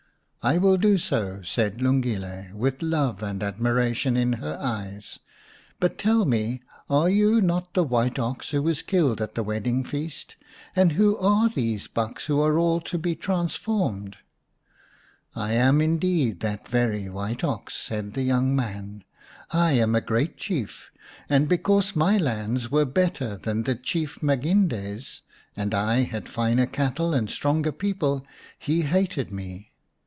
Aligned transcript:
""I 0.51 0.57
will 0.57 0.77
do 0.77 0.97
so," 0.97 1.43
said 1.43 1.81
Lungile, 1.83 2.51
with 2.55 2.81
love 2.81 3.21
and 3.21 3.43
admiration 3.43 4.17
in 4.17 4.33
her 4.33 4.57
eyes." 4.59 5.19
But 5.79 5.99
tell 5.99 6.25
me, 6.25 6.63
are 6.89 7.11
you 7.11 7.41
not 7.41 7.75
the 7.75 7.83
white 7.83 8.17
ox 8.17 8.49
who 8.49 8.63
was 8.63 8.81
killed 8.81 9.21
at 9.21 9.35
the 9.35 9.43
wedding 9.43 9.83
feast? 9.83 10.37
And 10.75 10.93
who 10.93 11.15
are 11.19 11.47
these 11.47 11.87
bucks 11.87 12.25
who 12.25 12.41
are 12.41 12.57
all 12.57 12.81
to 12.81 12.97
be 12.97 13.13
transformed?"" 13.13 14.17
I 15.35 15.53
am 15.53 15.79
indeed 15.79 16.39
that 16.39 16.67
very 16.67 17.07
white 17.07 17.43
ox," 17.43 17.75
said 17.75 18.15
the 18.15 18.23
young 18.23 18.55
man." 18.55 19.03
I 19.51 19.73
am 19.73 19.93
a 19.93 20.01
great 20.01 20.37
Chief, 20.37 20.89
and 21.29 21.47
because 21.47 21.95
my 21.95 22.17
lands 22.17 22.71
were 22.71 22.85
better 22.85 23.37
than 23.37 23.61
the 23.61 23.75
Chief 23.75 24.23
Maginde's, 24.23 25.21
and 25.55 25.75
I 25.75 26.01
had 26.01 26.27
finer 26.27 26.65
cattle 26.65 27.13
and 27.13 27.29
stronger 27.29 27.71
people, 27.71 28.25
he 28.57 28.81
hated 28.81 29.31
me. 29.31 29.67